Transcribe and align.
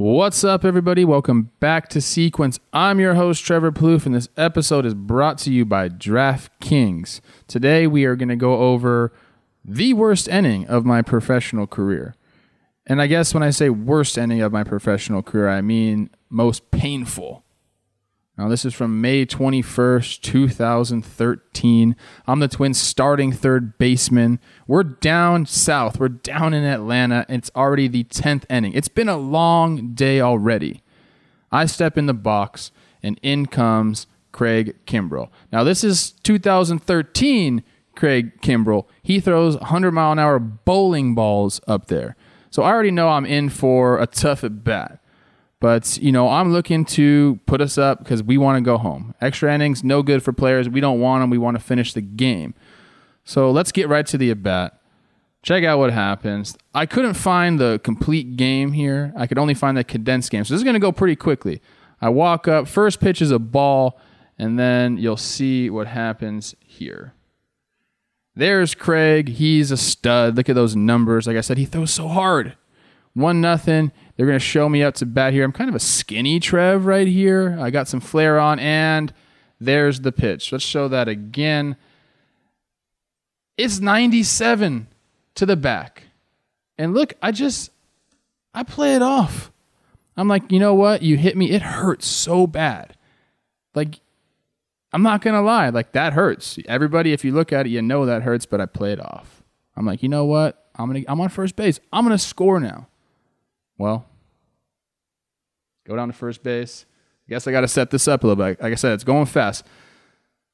What's 0.00 0.44
up, 0.44 0.64
everybody? 0.64 1.04
Welcome 1.04 1.50
back 1.60 1.90
to 1.90 2.00
Sequence. 2.00 2.58
I'm 2.72 3.00
your 3.00 3.16
host, 3.16 3.44
Trevor 3.44 3.70
Plouffe, 3.70 4.06
and 4.06 4.14
this 4.14 4.30
episode 4.34 4.86
is 4.86 4.94
brought 4.94 5.36
to 5.40 5.52
you 5.52 5.66
by 5.66 5.90
DraftKings. 5.90 7.20
Today, 7.46 7.86
we 7.86 8.06
are 8.06 8.16
going 8.16 8.30
to 8.30 8.34
go 8.34 8.60
over 8.60 9.12
the 9.62 9.92
worst 9.92 10.26
inning 10.26 10.66
of 10.68 10.86
my 10.86 11.02
professional 11.02 11.66
career. 11.66 12.14
And 12.86 13.02
I 13.02 13.08
guess 13.08 13.34
when 13.34 13.42
I 13.42 13.50
say 13.50 13.68
worst 13.68 14.16
inning 14.16 14.40
of 14.40 14.52
my 14.52 14.64
professional 14.64 15.22
career, 15.22 15.50
I 15.50 15.60
mean 15.60 16.08
most 16.30 16.70
painful. 16.70 17.44
Now, 18.40 18.48
this 18.48 18.64
is 18.64 18.72
from 18.72 19.02
May 19.02 19.26
21st, 19.26 20.22
2013. 20.22 21.94
I'm 22.26 22.40
the 22.40 22.48
Twins 22.48 22.78
starting 22.78 23.32
third 23.32 23.76
baseman. 23.76 24.40
We're 24.66 24.82
down 24.82 25.44
south. 25.44 26.00
We're 26.00 26.08
down 26.08 26.54
in 26.54 26.64
Atlanta. 26.64 27.26
It's 27.28 27.50
already 27.54 27.86
the 27.86 28.04
10th 28.04 28.44
inning. 28.48 28.72
It's 28.72 28.88
been 28.88 29.10
a 29.10 29.18
long 29.18 29.92
day 29.92 30.22
already. 30.22 30.82
I 31.52 31.66
step 31.66 31.98
in 31.98 32.06
the 32.06 32.14
box, 32.14 32.72
and 33.02 33.20
in 33.22 33.44
comes 33.44 34.06
Craig 34.32 34.74
Kimbrel. 34.86 35.28
Now, 35.52 35.62
this 35.62 35.84
is 35.84 36.12
2013 36.22 37.62
Craig 37.94 38.40
Kimbrel. 38.40 38.86
He 39.02 39.20
throws 39.20 39.56
100 39.56 39.92
mile 39.92 40.12
an 40.12 40.18
hour 40.18 40.38
bowling 40.38 41.14
balls 41.14 41.60
up 41.68 41.88
there. 41.88 42.16
So 42.48 42.62
I 42.62 42.70
already 42.70 42.90
know 42.90 43.10
I'm 43.10 43.26
in 43.26 43.50
for 43.50 44.00
a 44.00 44.06
tough 44.06 44.42
at 44.44 44.64
bat. 44.64 44.99
But, 45.60 45.98
you 45.98 46.10
know, 46.10 46.28
I'm 46.28 46.52
looking 46.52 46.86
to 46.86 47.38
put 47.44 47.60
us 47.60 47.76
up 47.76 47.98
because 47.98 48.22
we 48.22 48.38
want 48.38 48.56
to 48.56 48.62
go 48.62 48.78
home. 48.78 49.14
Extra 49.20 49.54
innings, 49.54 49.84
no 49.84 50.02
good 50.02 50.22
for 50.22 50.32
players. 50.32 50.68
We 50.68 50.80
don't 50.80 51.00
want 51.00 51.22
them. 51.22 51.28
We 51.28 51.36
want 51.36 51.58
to 51.58 51.62
finish 51.62 51.92
the 51.92 52.00
game. 52.00 52.54
So 53.24 53.50
let's 53.50 53.70
get 53.70 53.88
right 53.88 54.06
to 54.06 54.16
the 54.16 54.30
at 54.30 54.42
bat. 54.42 54.80
Check 55.42 55.62
out 55.64 55.78
what 55.78 55.92
happens. 55.92 56.56
I 56.74 56.86
couldn't 56.86 57.14
find 57.14 57.58
the 57.58 57.80
complete 57.84 58.36
game 58.36 58.72
here. 58.72 59.12
I 59.16 59.26
could 59.26 59.38
only 59.38 59.54
find 59.54 59.76
the 59.76 59.84
condensed 59.84 60.30
game. 60.30 60.44
So 60.44 60.54
this 60.54 60.60
is 60.60 60.64
going 60.64 60.74
to 60.74 60.80
go 60.80 60.92
pretty 60.92 61.16
quickly. 61.16 61.60
I 62.00 62.08
walk 62.08 62.48
up, 62.48 62.66
first 62.66 62.98
pitch 62.98 63.20
is 63.20 63.30
a 63.30 63.38
ball, 63.38 64.00
and 64.38 64.58
then 64.58 64.96
you'll 64.96 65.18
see 65.18 65.68
what 65.68 65.86
happens 65.86 66.54
here. 66.64 67.14
There's 68.34 68.74
Craig. 68.74 69.28
He's 69.28 69.70
a 69.70 69.76
stud. 69.76 70.36
Look 70.36 70.48
at 70.48 70.54
those 70.54 70.74
numbers. 70.74 71.26
Like 71.26 71.36
I 71.36 71.42
said, 71.42 71.58
he 71.58 71.66
throws 71.66 71.90
so 71.90 72.08
hard. 72.08 72.56
One 73.12 73.40
nothing. 73.40 73.92
They're 74.20 74.26
going 74.26 74.38
to 74.38 74.44
show 74.44 74.68
me 74.68 74.82
up 74.82 74.96
to 74.96 75.06
bat 75.06 75.32
here. 75.32 75.44
I'm 75.44 75.52
kind 75.52 75.70
of 75.70 75.74
a 75.74 75.80
skinny 75.80 76.40
Trev 76.40 76.84
right 76.84 77.06
here. 77.06 77.56
I 77.58 77.70
got 77.70 77.88
some 77.88 78.00
flair 78.00 78.38
on, 78.38 78.58
and 78.58 79.14
there's 79.58 80.02
the 80.02 80.12
pitch. 80.12 80.52
Let's 80.52 80.62
show 80.62 80.88
that 80.88 81.08
again. 81.08 81.76
It's 83.56 83.80
97 83.80 84.88
to 85.36 85.46
the 85.46 85.56
back. 85.56 86.02
And 86.76 86.92
look, 86.92 87.14
I 87.22 87.32
just, 87.32 87.70
I 88.52 88.62
play 88.62 88.94
it 88.94 89.00
off. 89.00 89.50
I'm 90.18 90.28
like, 90.28 90.52
you 90.52 90.58
know 90.58 90.74
what? 90.74 91.00
You 91.00 91.16
hit 91.16 91.34
me. 91.34 91.52
It 91.52 91.62
hurts 91.62 92.06
so 92.06 92.46
bad. 92.46 92.98
Like, 93.74 94.00
I'm 94.92 95.02
not 95.02 95.22
going 95.22 95.34
to 95.34 95.40
lie. 95.40 95.70
Like, 95.70 95.92
that 95.92 96.12
hurts. 96.12 96.58
Everybody, 96.68 97.14
if 97.14 97.24
you 97.24 97.32
look 97.32 97.54
at 97.54 97.64
it, 97.64 97.70
you 97.70 97.80
know 97.80 98.04
that 98.04 98.20
hurts, 98.20 98.44
but 98.44 98.60
I 98.60 98.66
play 98.66 98.92
it 98.92 99.00
off. 99.00 99.42
I'm 99.74 99.86
like, 99.86 100.02
you 100.02 100.10
know 100.10 100.26
what? 100.26 100.68
I'm 100.74 100.92
to, 100.92 101.10
I'm 101.10 101.22
on 101.22 101.30
first 101.30 101.56
base. 101.56 101.80
I'm 101.90 102.06
to 102.06 102.18
score 102.18 102.60
now. 102.60 102.86
Well, 103.78 104.04
go 105.90 105.96
down 105.96 106.08
to 106.08 106.14
first 106.14 106.42
base. 106.42 106.86
I 107.28 107.30
guess 107.30 107.46
I 107.46 107.52
got 107.52 107.62
to 107.62 107.68
set 107.68 107.90
this 107.90 108.06
up 108.08 108.22
a 108.22 108.28
little 108.28 108.42
bit. 108.42 108.60
Like 108.62 108.72
I 108.72 108.76
said, 108.76 108.92
it's 108.92 109.04
going 109.04 109.26
fast. 109.26 109.66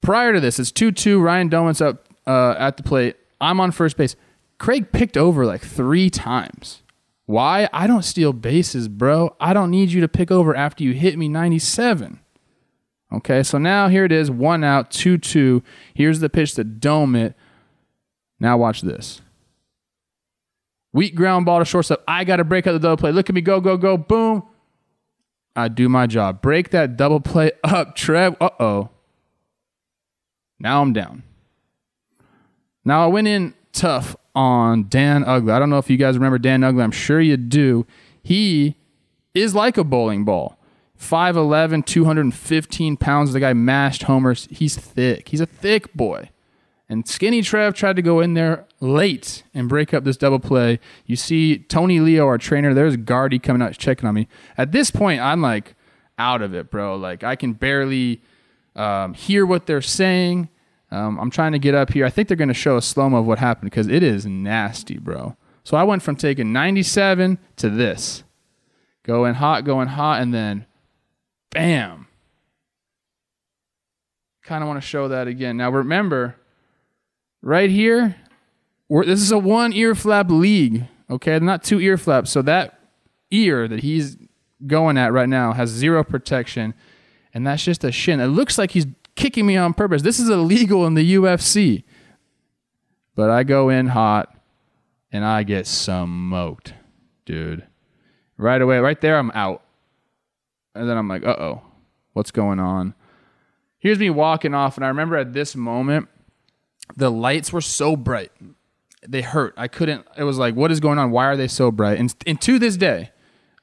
Prior 0.00 0.32
to 0.32 0.40
this, 0.40 0.58
it's 0.58 0.72
2 0.72 0.92
2. 0.92 1.20
Ryan 1.20 1.48
Doumit's 1.48 1.80
up 1.80 2.08
uh, 2.26 2.54
at 2.58 2.76
the 2.76 2.82
plate. 2.82 3.16
I'm 3.40 3.60
on 3.60 3.70
first 3.70 3.96
base. 3.96 4.16
Craig 4.58 4.90
picked 4.90 5.16
over 5.16 5.44
like 5.46 5.60
three 5.60 6.10
times. 6.10 6.82
Why? 7.26 7.68
I 7.72 7.86
don't 7.86 8.04
steal 8.04 8.32
bases, 8.32 8.88
bro. 8.88 9.36
I 9.38 9.52
don't 9.52 9.70
need 9.70 9.90
you 9.90 10.00
to 10.00 10.08
pick 10.08 10.30
over 10.30 10.56
after 10.56 10.82
you 10.82 10.94
hit 10.94 11.18
me 11.18 11.28
97. 11.28 12.20
Okay, 13.12 13.42
so 13.42 13.58
now 13.58 13.88
here 13.88 14.04
it 14.04 14.12
is, 14.12 14.30
one 14.30 14.64
out, 14.64 14.90
2 14.90 15.18
2. 15.18 15.62
Here's 15.94 16.20
the 16.20 16.28
pitch 16.28 16.54
to 16.54 16.64
Doumit. 16.64 17.34
Now 18.40 18.56
watch 18.56 18.80
this. 18.80 19.20
Weak 20.92 21.14
ground 21.14 21.44
ball 21.44 21.58
to 21.58 21.64
shortstop. 21.64 22.02
I 22.08 22.24
got 22.24 22.36
to 22.36 22.44
break 22.44 22.66
out 22.66 22.72
the 22.72 22.78
double 22.78 22.96
play. 22.96 23.12
Look 23.12 23.28
at 23.28 23.34
me 23.34 23.40
go, 23.40 23.60
go, 23.60 23.76
go. 23.76 23.96
Boom. 23.96 24.42
I 25.58 25.68
do 25.68 25.88
my 25.88 26.06
job. 26.06 26.40
Break 26.40 26.70
that 26.70 26.96
double 26.96 27.20
play 27.20 27.52
up, 27.64 27.96
Trev. 27.96 28.36
Uh 28.40 28.50
oh. 28.60 28.90
Now 30.58 30.82
I'm 30.82 30.92
down. 30.92 31.22
Now 32.84 33.04
I 33.04 33.06
went 33.06 33.28
in 33.28 33.54
tough 33.72 34.16
on 34.34 34.88
Dan 34.88 35.24
Uggla. 35.24 35.52
I 35.52 35.58
don't 35.58 35.70
know 35.70 35.78
if 35.78 35.90
you 35.90 35.96
guys 35.96 36.16
remember 36.16 36.38
Dan 36.38 36.60
Uggla. 36.60 36.82
I'm 36.82 36.90
sure 36.90 37.20
you 37.20 37.36
do. 37.36 37.86
He 38.22 38.76
is 39.34 39.54
like 39.54 39.76
a 39.76 39.84
bowling 39.84 40.24
ball. 40.24 40.58
5'11, 41.00 41.86
215 41.86 42.96
pounds. 42.96 43.32
The 43.32 43.40
guy 43.40 43.52
mashed 43.52 44.04
homers. 44.04 44.48
He's 44.50 44.76
thick. 44.76 45.28
He's 45.28 45.40
a 45.40 45.46
thick 45.46 45.92
boy. 45.94 46.30
And 46.88 47.06
Skinny 47.06 47.42
Trev 47.42 47.74
tried 47.74 47.96
to 47.96 48.02
go 48.02 48.20
in 48.20 48.32
there 48.34 48.66
late 48.80 49.42
and 49.52 49.68
break 49.68 49.92
up 49.92 50.04
this 50.04 50.16
double 50.16 50.38
play. 50.38 50.80
You 51.04 51.16
see 51.16 51.58
Tony 51.58 52.00
Leo, 52.00 52.26
our 52.26 52.38
trainer, 52.38 52.72
there's 52.72 52.96
Gardy 52.96 53.38
coming 53.38 53.60
out 53.60 53.76
checking 53.76 54.08
on 54.08 54.14
me. 54.14 54.26
At 54.56 54.72
this 54.72 54.90
point, 54.90 55.20
I'm 55.20 55.42
like 55.42 55.74
out 56.18 56.40
of 56.40 56.54
it, 56.54 56.70
bro. 56.70 56.96
Like 56.96 57.22
I 57.22 57.36
can 57.36 57.52
barely 57.52 58.22
um, 58.74 59.12
hear 59.12 59.44
what 59.44 59.66
they're 59.66 59.82
saying. 59.82 60.48
Um, 60.90 61.20
I'm 61.20 61.30
trying 61.30 61.52
to 61.52 61.58
get 61.58 61.74
up 61.74 61.92
here. 61.92 62.06
I 62.06 62.10
think 62.10 62.28
they're 62.28 62.36
going 62.36 62.48
to 62.48 62.54
show 62.54 62.78
a 62.78 62.82
slow 62.82 63.10
mo 63.10 63.18
of 63.18 63.26
what 63.26 63.38
happened 63.38 63.70
because 63.70 63.88
it 63.88 64.02
is 64.02 64.24
nasty, 64.24 64.98
bro. 64.98 65.36
So 65.64 65.76
I 65.76 65.82
went 65.82 66.02
from 66.02 66.16
taking 66.16 66.52
97 66.52 67.38
to 67.56 67.68
this. 67.68 68.24
Going 69.02 69.34
hot, 69.34 69.64
going 69.64 69.88
hot, 69.88 70.22
and 70.22 70.32
then 70.32 70.64
bam. 71.50 72.06
Kind 74.42 74.64
of 74.64 74.68
want 74.68 74.80
to 74.80 74.86
show 74.86 75.08
that 75.08 75.28
again. 75.28 75.58
Now 75.58 75.70
remember, 75.70 76.36
right 77.42 77.70
here, 77.70 78.16
this 78.88 79.20
is 79.20 79.32
a 79.32 79.38
one 79.38 79.72
ear 79.72 79.94
flap 79.94 80.30
league. 80.30 80.84
Okay, 81.10 81.38
not 81.38 81.62
two 81.62 81.80
ear 81.80 81.96
flaps. 81.96 82.30
So 82.30 82.42
that 82.42 82.78
ear 83.30 83.68
that 83.68 83.80
he's 83.80 84.16
going 84.66 84.98
at 84.98 85.12
right 85.12 85.28
now 85.28 85.52
has 85.52 85.70
zero 85.70 86.02
protection, 86.04 86.74
and 87.32 87.46
that's 87.46 87.64
just 87.64 87.84
a 87.84 87.92
shin. 87.92 88.20
It 88.20 88.26
looks 88.26 88.58
like 88.58 88.72
he's 88.72 88.86
kicking 89.14 89.46
me 89.46 89.56
on 89.56 89.74
purpose. 89.74 90.02
This 90.02 90.18
is 90.18 90.28
illegal 90.28 90.86
in 90.86 90.94
the 90.94 91.14
UFC. 91.14 91.84
But 93.14 93.30
I 93.30 93.42
go 93.42 93.68
in 93.68 93.88
hot, 93.88 94.34
and 95.10 95.24
I 95.24 95.42
get 95.42 95.66
smoked, 95.66 96.74
dude. 97.24 97.66
Right 98.36 98.62
away, 98.62 98.78
right 98.78 99.00
there, 99.00 99.18
I'm 99.18 99.32
out. 99.32 99.64
And 100.74 100.88
then 100.88 100.96
I'm 100.96 101.08
like, 101.08 101.24
uh 101.24 101.36
oh, 101.38 101.62
what's 102.12 102.30
going 102.30 102.60
on? 102.60 102.94
Here's 103.78 103.98
me 103.98 104.10
walking 104.10 104.54
off, 104.54 104.76
and 104.76 104.84
I 104.84 104.88
remember 104.88 105.16
at 105.16 105.32
this 105.32 105.56
moment, 105.56 106.08
the 106.96 107.10
lights 107.10 107.52
were 107.52 107.60
so 107.60 107.96
bright 107.96 108.32
they 109.06 109.22
hurt. 109.22 109.54
I 109.56 109.68
couldn't 109.68 110.06
it 110.16 110.24
was 110.24 110.38
like 110.38 110.54
what 110.54 110.70
is 110.70 110.80
going 110.80 110.98
on? 110.98 111.10
Why 111.10 111.26
are 111.26 111.36
they 111.36 111.48
so 111.48 111.70
bright? 111.70 111.98
And, 111.98 112.14
and 112.26 112.40
to 112.42 112.58
this 112.58 112.76
day 112.76 113.10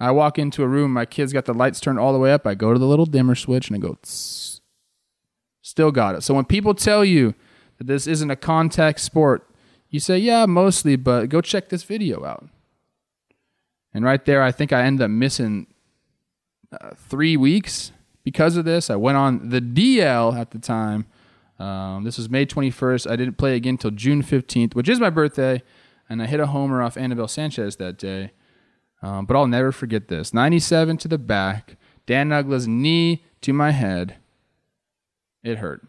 i 0.00 0.10
walk 0.10 0.40
into 0.40 0.62
a 0.64 0.66
room 0.66 0.92
my 0.92 1.06
kids 1.06 1.32
got 1.32 1.44
the 1.44 1.54
lights 1.54 1.78
turned 1.78 2.00
all 2.00 2.12
the 2.12 2.18
way 2.18 2.32
up 2.32 2.48
i 2.48 2.54
go 2.56 2.72
to 2.72 2.80
the 2.80 2.86
little 2.86 3.06
dimmer 3.06 3.36
switch 3.36 3.68
and 3.68 3.76
i 3.76 3.78
go 3.78 3.96
Tss. 4.02 4.60
still 5.62 5.92
got 5.92 6.16
it. 6.16 6.22
So 6.22 6.34
when 6.34 6.44
people 6.44 6.74
tell 6.74 7.04
you 7.04 7.34
that 7.78 7.86
this 7.86 8.08
isn't 8.08 8.30
a 8.30 8.36
contact 8.36 9.00
sport 9.00 9.48
you 9.90 10.00
say 10.00 10.18
yeah 10.18 10.46
mostly 10.46 10.96
but 10.96 11.28
go 11.28 11.40
check 11.40 11.68
this 11.68 11.84
video 11.84 12.24
out. 12.24 12.48
And 13.92 14.04
right 14.04 14.24
there 14.24 14.42
i 14.42 14.50
think 14.50 14.72
i 14.72 14.82
ended 14.82 15.04
up 15.04 15.10
missing 15.10 15.68
uh, 16.72 16.90
three 16.96 17.36
weeks. 17.36 17.92
Because 18.24 18.56
of 18.56 18.64
this 18.64 18.90
i 18.90 18.96
went 18.96 19.16
on 19.16 19.50
the 19.50 19.60
dl 19.60 20.36
at 20.36 20.50
the 20.50 20.58
time 20.58 21.06
um, 21.64 22.04
this 22.04 22.18
was 22.18 22.28
May 22.28 22.44
21st. 22.44 23.10
I 23.10 23.16
didn't 23.16 23.38
play 23.38 23.56
again 23.56 23.74
until 23.74 23.90
June 23.90 24.22
15th, 24.22 24.74
which 24.74 24.88
is 24.88 25.00
my 25.00 25.08
birthday, 25.08 25.62
and 26.08 26.22
I 26.22 26.26
hit 26.26 26.40
a 26.40 26.46
homer 26.46 26.82
off 26.82 26.98
Anibal 26.98 27.26
Sanchez 27.26 27.76
that 27.76 27.96
day. 27.96 28.32
Um, 29.02 29.24
but 29.24 29.34
I'll 29.34 29.46
never 29.46 29.72
forget 29.72 30.08
this 30.08 30.34
97 30.34 30.98
to 30.98 31.08
the 31.08 31.18
back, 31.18 31.76
Dan 32.06 32.30
Uggla's 32.30 32.68
knee 32.68 33.24
to 33.40 33.52
my 33.52 33.70
head. 33.70 34.16
It 35.42 35.58
hurt. 35.58 35.86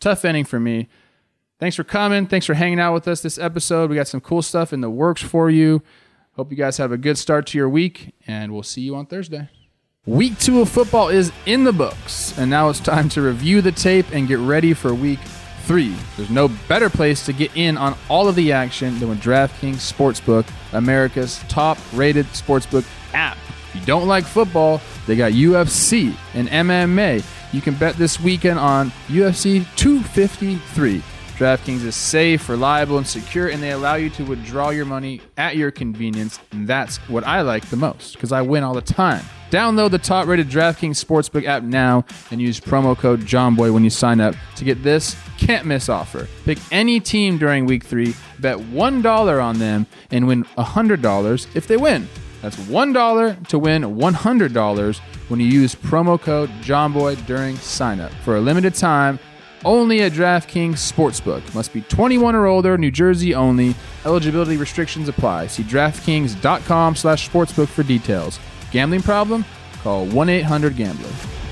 Tough 0.00 0.24
inning 0.24 0.44
for 0.44 0.60
me. 0.60 0.88
Thanks 1.58 1.74
for 1.74 1.84
coming. 1.84 2.26
Thanks 2.26 2.46
for 2.46 2.54
hanging 2.54 2.80
out 2.80 2.92
with 2.92 3.08
us 3.08 3.20
this 3.20 3.38
episode. 3.38 3.88
We 3.90 3.96
got 3.96 4.08
some 4.08 4.20
cool 4.20 4.42
stuff 4.42 4.72
in 4.72 4.80
the 4.80 4.90
works 4.90 5.22
for 5.22 5.50
you. 5.50 5.82
Hope 6.32 6.50
you 6.50 6.56
guys 6.56 6.76
have 6.76 6.92
a 6.92 6.98
good 6.98 7.18
start 7.18 7.46
to 7.48 7.58
your 7.58 7.68
week, 7.68 8.14
and 8.26 8.52
we'll 8.52 8.62
see 8.62 8.82
you 8.82 8.94
on 8.94 9.06
Thursday. 9.06 9.48
Week 10.06 10.38
two 10.38 10.60
of 10.60 10.68
football 10.68 11.08
is 11.08 11.32
in 11.46 11.64
the 11.64 11.72
books, 11.72 12.38
and 12.38 12.48
now 12.48 12.68
it's 12.68 12.78
time 12.78 13.08
to 13.08 13.22
review 13.22 13.60
the 13.60 13.72
tape 13.72 14.06
and 14.12 14.28
get 14.28 14.38
ready 14.38 14.72
for 14.72 14.94
week 14.94 15.18
three. 15.64 15.96
There's 16.16 16.30
no 16.30 16.46
better 16.68 16.88
place 16.88 17.26
to 17.26 17.32
get 17.32 17.50
in 17.56 17.76
on 17.76 17.96
all 18.08 18.28
of 18.28 18.36
the 18.36 18.52
action 18.52 19.00
than 19.00 19.08
with 19.08 19.20
DraftKings 19.20 19.92
Sportsbook, 19.92 20.48
America's 20.72 21.40
top 21.48 21.76
rated 21.92 22.26
sportsbook 22.26 22.86
app. 23.14 23.36
If 23.48 23.80
you 23.80 23.84
don't 23.84 24.06
like 24.06 24.24
football, 24.24 24.80
they 25.08 25.16
got 25.16 25.32
UFC 25.32 26.14
and 26.34 26.46
MMA. 26.50 27.24
You 27.52 27.60
can 27.60 27.74
bet 27.74 27.96
this 27.96 28.20
weekend 28.20 28.60
on 28.60 28.92
UFC 29.08 29.66
253. 29.74 31.02
DraftKings 31.36 31.84
is 31.84 31.94
safe, 31.94 32.48
reliable, 32.48 32.96
and 32.96 33.06
secure, 33.06 33.48
and 33.48 33.62
they 33.62 33.72
allow 33.72 33.96
you 33.96 34.08
to 34.10 34.24
withdraw 34.24 34.70
your 34.70 34.86
money 34.86 35.20
at 35.36 35.54
your 35.56 35.70
convenience. 35.70 36.38
And 36.52 36.66
that's 36.66 36.96
what 37.08 37.26
I 37.26 37.42
like 37.42 37.66
the 37.66 37.76
most 37.76 38.14
because 38.14 38.32
I 38.32 38.40
win 38.40 38.62
all 38.62 38.72
the 38.72 38.80
time. 38.80 39.22
Download 39.50 39.90
the 39.90 39.98
top 39.98 40.26
rated 40.26 40.48
DraftKings 40.48 41.02
Sportsbook 41.02 41.44
app 41.44 41.62
now 41.62 42.06
and 42.30 42.40
use 42.40 42.58
promo 42.58 42.96
code 42.96 43.20
JOHNBOY 43.20 43.72
when 43.72 43.84
you 43.84 43.90
sign 43.90 44.18
up 44.20 44.34
to 44.56 44.64
get 44.64 44.82
this 44.82 45.14
can't 45.36 45.66
miss 45.66 45.90
offer. 45.90 46.26
Pick 46.44 46.58
any 46.72 47.00
team 47.00 47.36
during 47.36 47.66
week 47.66 47.84
three, 47.84 48.14
bet 48.40 48.56
$1 48.56 49.42
on 49.42 49.58
them, 49.58 49.86
and 50.10 50.26
win 50.26 50.44
$100 50.56 51.46
if 51.54 51.68
they 51.68 51.76
win. 51.76 52.08
That's 52.40 52.56
$1 52.56 53.48
to 53.48 53.58
win 53.58 53.82
$100 53.82 55.00
when 55.28 55.40
you 55.40 55.46
use 55.46 55.74
promo 55.74 56.20
code 56.20 56.48
JOHNBOY 56.62 57.26
during 57.26 57.56
sign 57.56 58.00
up. 58.00 58.12
For 58.24 58.36
a 58.36 58.40
limited 58.40 58.74
time, 58.74 59.18
only 59.66 60.00
at 60.02 60.12
DraftKings 60.12 60.92
Sportsbook. 60.92 61.54
Must 61.54 61.72
be 61.74 61.82
21 61.82 62.34
or 62.34 62.46
older, 62.46 62.78
New 62.78 62.90
Jersey 62.90 63.34
only. 63.34 63.74
Eligibility 64.06 64.56
restrictions 64.56 65.08
apply. 65.08 65.48
See 65.48 65.64
DraftKings.com 65.64 66.96
slash 66.96 67.28
sportsbook 67.28 67.68
for 67.68 67.82
details. 67.82 68.38
Gambling 68.70 69.02
problem? 69.02 69.44
Call 69.82 70.06
1-800-GAMBLER. 70.06 71.45